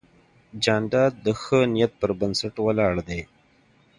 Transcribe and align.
جانداد 0.63 1.13
د 1.25 1.27
ښه 1.41 1.59
نیت 1.73 1.91
پر 1.99 2.11
بنسټ 2.19 2.55
ولاړ 2.65 2.93
دی. 3.07 3.21